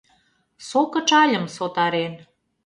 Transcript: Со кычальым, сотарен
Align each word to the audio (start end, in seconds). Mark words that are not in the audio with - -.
Со 0.69 0.81
кычальым, 0.93 1.45
сотарен 1.57 2.13